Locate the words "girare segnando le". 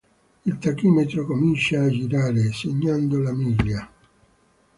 1.91-3.33